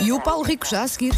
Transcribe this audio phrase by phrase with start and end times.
[0.00, 1.12] E o Paulo Rico já a seguir.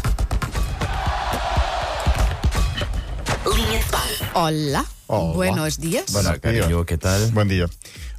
[3.45, 4.23] Linha de passe.
[4.33, 4.85] Olá.
[5.07, 5.33] Olá.
[5.33, 6.05] Buenos dias.
[6.11, 6.39] Bom dia.
[6.39, 7.19] carinho, que tal?
[7.31, 7.69] Bom dia.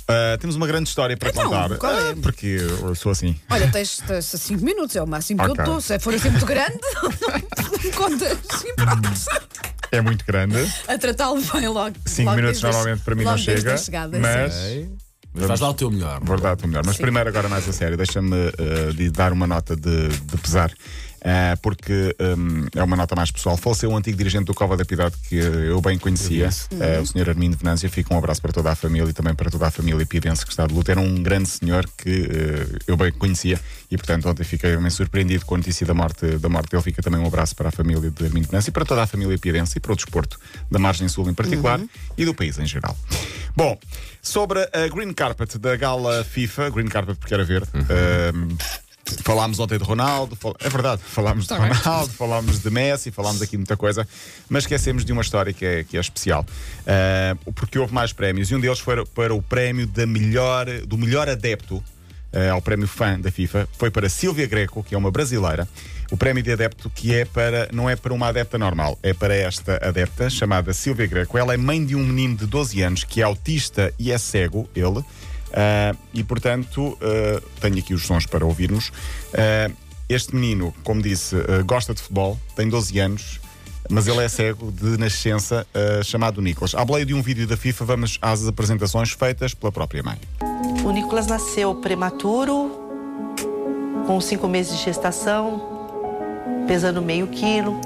[0.09, 1.77] Ah, temos uma grande história para Então, contar.
[1.79, 2.11] qual é?
[2.11, 3.39] Ah, porque eu sou assim.
[3.51, 5.59] Olha, tens 5 minutos, é o máximo que Ok.
[5.59, 5.81] eu estou.
[5.81, 8.39] Se for assim muito grande, não contas.
[8.59, 9.09] Sim, pronto.
[9.93, 10.57] É muito grande.
[10.87, 11.95] A tratá-lo bem logo.
[12.07, 13.77] 5 logo minutos normalmente para mim não chega.
[13.77, 14.55] chegada, mas.
[14.55, 14.91] sim.
[15.39, 16.21] Mas Faz lá o teu melhor.
[16.23, 16.85] Verdade, o melhor.
[16.85, 20.73] Mas primeiro, agora mais a sério, deixa-me ah, de dar uma nota de, de pesar.
[21.25, 23.57] ah, porque hum, é uma nota mais pessoal.
[23.57, 27.31] Faleceu um antigo dirigente do Cova da Piedade que eu bem conhecia, ah, o Sr.
[27.31, 27.89] Armindo Venância.
[27.89, 30.51] Fica um abraço para toda a família e também para toda a família pidense que
[30.51, 30.93] está de luta.
[30.93, 35.45] Era um grande senhor que ah, eu bem conhecia e, portanto, ontem fiquei bem surpreendido
[35.45, 36.83] com a notícia da morte, da morte dele.
[36.83, 39.37] Fica também um abraço para a família de Armindo Venância e para toda a família
[39.39, 40.39] pidense e para o desporto
[40.71, 41.81] da Margem Sul em particular
[42.17, 42.97] e do país em geral.
[43.59, 43.77] Bom,
[44.23, 47.69] sobre a Green Carpet da gala FIFA, Green Carpet porque era verde.
[47.75, 48.57] ahm,
[49.25, 53.53] Falámos ontem de Ronaldo, fal- é verdade, falámos de Ronaldo, falámos de Messi, falámos aqui
[53.53, 54.07] de muita coisa,
[54.49, 56.47] mas esquecemos de uma história que é, que é especial.
[56.87, 60.97] Ah, porque houve mais prémios e um deles foi para o prémio da melhor, do
[60.97, 61.83] melhor adepto
[62.33, 65.69] eh, ao prémio fã da FIFA foi para Silvia Greco, que é uma brasileira.
[66.11, 69.35] O prémio de adepto que é para não é para uma adepta normal, é para
[69.35, 71.37] esta adepta chamada Silvia Greco.
[71.37, 74.69] Ela é mãe de um menino de 12 anos que é autista e é cego,
[74.75, 75.05] ele.
[75.53, 78.93] Ah, e portanto, ah, tenho aqui os sons para ouvirmos.
[79.35, 79.71] Ah,
[80.09, 83.41] este menino, como disse, gosta de futebol, tem 12 anos,
[83.91, 85.67] mas ele é cego de nascença,
[86.03, 86.75] chamado Nicolas.
[86.75, 90.19] À boleia de um vídeo da FIFA, vamos às apresentações feitas pela própria mãe.
[90.89, 92.71] O Nicolas nasceu prematuro,
[94.07, 95.61] com cinco meses de gestação,
[96.67, 97.79] pesando meio quilo.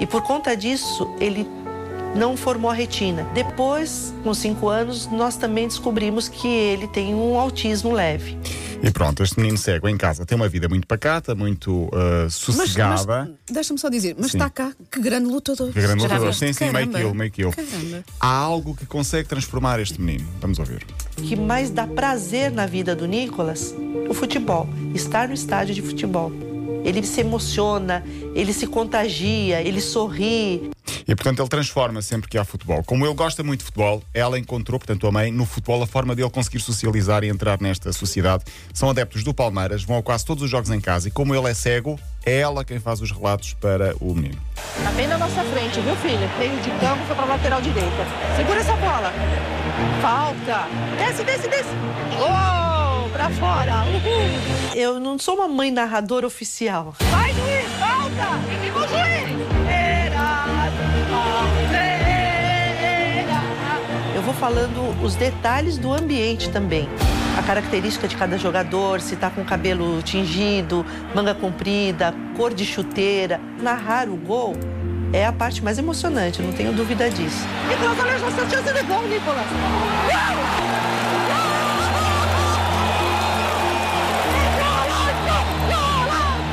[0.00, 1.46] E por conta disso, ele
[2.16, 3.24] não formou a retina.
[3.34, 8.38] Depois, com cinco anos, nós também descobrimos que ele tem um autismo leve.
[8.82, 13.04] E pronto, este menino cego em casa tem uma vida muito pacata, muito Mas, sossegada.
[13.06, 14.38] mas deixa-me só dizer, mas Sim.
[14.38, 15.70] está cá, que grande lutador.
[15.70, 16.32] Que grande lutador.
[16.32, 16.98] Sim, sim, meio Caramba.
[16.98, 17.52] quilo, meio quilo.
[17.52, 18.04] Caramba.
[18.18, 20.26] Há algo que consegue transformar este menino.
[20.40, 20.86] Vamos ouvir.
[21.24, 23.74] Que mais dá prazer na vida do Nicolas?
[24.08, 24.66] O futebol.
[24.94, 26.32] Estar no estádio de futebol.
[26.84, 30.70] Ele se emociona, ele se contagia, ele sorri.
[31.06, 32.82] E portanto ele transforma sempre que há futebol.
[32.84, 36.14] Como ele gosta muito de futebol, ela encontrou, portanto, a mãe, no futebol, a forma
[36.14, 38.44] dele conseguir socializar e entrar nesta sociedade.
[38.72, 41.48] São adeptos do Palmeiras, vão a quase todos os jogos em casa e como ele
[41.48, 44.40] é cego, é ela quem faz os relatos para o menino.
[44.82, 46.28] Tá bem na nossa frente, viu, filho?
[46.38, 48.06] Meio de campo foi pra lateral direita.
[48.36, 49.12] Segura essa bola.
[50.00, 50.68] Falta.
[50.98, 51.70] Desce, desce, desce.
[52.14, 53.84] Oh, pra fora.
[53.84, 54.74] Uhul.
[54.74, 56.94] Eu não sou uma mãe narradora oficial.
[57.10, 58.38] Vai, juiz, falta.
[58.76, 59.37] O juiz.
[64.28, 66.86] Vou falando os detalhes do ambiente também.
[67.38, 70.84] A característica de cada jogador, se tá com cabelo tingido,
[71.14, 73.40] manga comprida, cor de chuteira.
[73.58, 74.54] Narrar o gol
[75.14, 77.42] é a parte mais emocionante, não tenho dúvida disso.
[77.68, 79.46] Nicolas, olha essa chance de gol, Nicolas.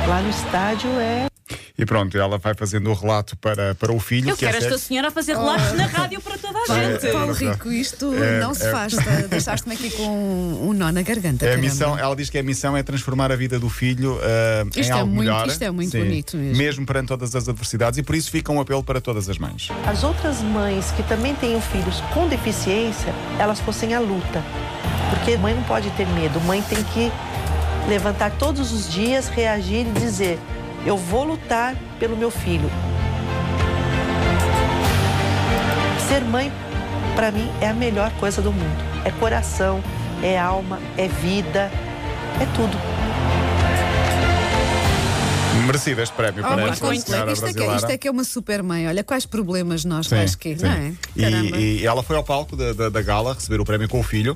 [0.08, 1.35] Lá no estádio é
[1.78, 4.30] E pronto, ela vai fazendo o relato para, para o filho.
[4.30, 4.80] Eu que é quero esta cego.
[4.80, 7.12] senhora a fazer relatos na rádio para toda a gente.
[7.12, 8.70] Paulo Rico, isto É, não se é.
[8.70, 8.94] faz.
[8.94, 9.02] tá?
[9.28, 11.44] Deixaste-me aqui com um nó na garganta.
[11.44, 14.18] É a missão, ela diz que a missão é transformar a vida do filho
[14.74, 15.46] em Isto é algo muito- melhor.
[15.48, 16.56] isto é muito bonito mesmo.
[16.56, 19.68] Mesmo perante todas as adversidades, e por isso fica um apelo para todas as mães.
[19.86, 24.42] as outras mães que também tenham filhos com deficiência, elas fossem à luta.
[25.10, 27.12] Porque mãe não pode ter medo, mãe tem que
[27.88, 30.38] levantar todos os dias, reagir e dizer:
[30.84, 32.70] eu vou lutar pelo meu filho.
[36.08, 36.52] Ser mãe,
[37.14, 38.84] para mim, é a melhor coisa do mundo.
[39.04, 39.82] É coração,
[40.22, 41.70] é alma, é vida,
[42.40, 42.76] é tudo.
[45.64, 48.08] Merecido este prémio Oh, para esta isto, senhora é, isto, é que, isto é que
[48.08, 48.86] é uma super mãe.
[48.88, 50.64] Olha, quais problemas nós Sim, que, sim.
[50.64, 50.92] não é?
[51.16, 54.02] E, e ela foi ao palco da, da, da gala receber o prémio com o
[54.02, 54.34] filho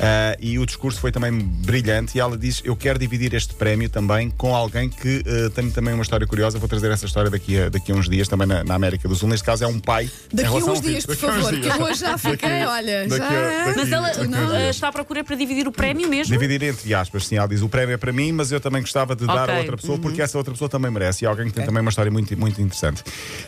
[0.00, 2.16] ah, e o discurso foi também brilhante.
[2.16, 5.94] E ela diz: Eu quero dividir este prémio também com alguém que ah, tem também
[5.94, 6.58] uma história curiosa.
[6.58, 9.14] Vou trazer essa história daqui a, daqui a uns dias, também na, na América do
[9.14, 9.28] Sul.
[9.28, 10.10] Neste caso, é um pai.
[10.32, 13.64] Daqui a uns dias, por favor, que eu hoje já fiquei, Daqui- olha, daqui já.
[13.66, 14.76] daqui- Mas ela uh, dias.
[14.76, 16.32] está à procura para dividir o prémio mesmo?
[16.32, 17.36] Dividir entre aspas, sim.
[17.36, 19.76] Ela diz: o prémio é para mim, mas eu também gostava de dar a outra
[19.76, 21.24] pessoa porque essa outra pessoa também merece.
[21.24, 23.02] E alguém que tem também uma história muito, muito interessante.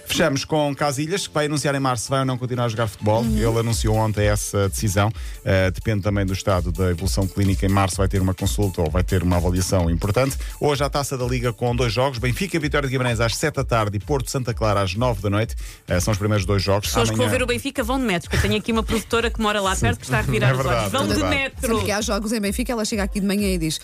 [0.06, 2.86] Fechamos com Casilhas, que vai anunciar em março se vai ou não continuar a jogar
[2.88, 3.24] futebol.
[3.24, 5.08] Ele anunciou ontem essa decisão.
[5.08, 7.64] Uh, depende também do estado da evolução clínica.
[7.66, 10.36] Em março vai ter uma consulta ou vai ter uma avaliação importante.
[10.60, 13.64] Hoje a taça da Liga com dois jogos: Benfica Vitória de Guimarães às 7 da
[13.64, 15.54] tarde e Porto Santa Clara às 9 da noite.
[15.88, 16.88] Uh, são os primeiros dois jogos.
[16.88, 18.82] Pessoas que vão Amanhã- ver o Benfica vão de metro, porque eu tenho aqui uma
[18.82, 20.70] produtora que mora lá perto que está a virar É os olhos.
[20.70, 21.34] verdade, Vão é de verdade.
[21.36, 21.68] metro.
[21.68, 23.80] Sempre que há jogos em Benfica, ela chega aqui de manhã e diz: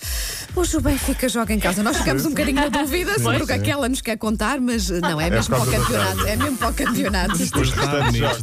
[0.55, 1.83] Hoje o Benfica joga em casa.
[1.83, 5.21] Nós ficamos um bocadinho na dúvida sobre o que aquela nos quer contar, mas não,
[5.21, 6.27] é mesmo por para o campeonato.
[6.27, 7.35] É mesmo para o campeonato.
[7.35, 8.39] Os restantes, jogos,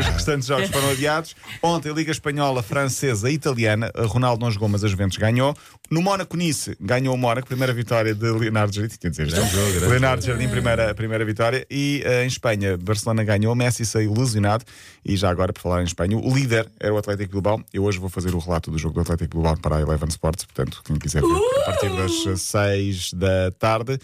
[0.00, 1.36] os restantes jogos foram adiados.
[1.62, 3.90] Ontem, Liga Espanhola, Francesa, Italiana.
[3.94, 5.56] A Ronaldo não jogou, mas a Juventus ganhou.
[5.90, 8.96] No Mónaco Nice, ganhou o Mónaco, primeira vitória de Leonardo Jardim.
[8.98, 9.38] Quer dizer, já.
[9.86, 11.66] Leonardo Jardim, primeira, primeira vitória.
[11.70, 13.54] E eh, em Espanha, Barcelona ganhou.
[13.54, 14.64] Messi saiu lesionado.
[15.04, 17.62] E já agora, por falar em Espanha, o líder era o Atlético Bilbao.
[17.72, 20.44] Eu hoje vou fazer o relato do jogo do Atlético Bilbao para a Eleven Sports.
[20.44, 23.98] Portanto, quem quiser ver, a partir das 6 da tarde.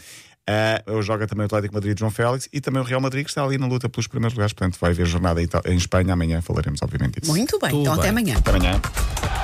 [0.52, 3.30] Uh, eu joga também o Atlético Madrid João Félix e também o Real Madrid que
[3.30, 4.52] está ali na luta pelos primeiros lugares.
[4.52, 6.12] Portanto, vai haver jornada em, Espanha.
[6.12, 7.32] Amanhã falaremos, obviamente, disso.
[7.32, 8.10] Muito bem, Tudo então até bem.
[8.10, 8.36] amanhã.
[8.38, 9.41] Até amanhã.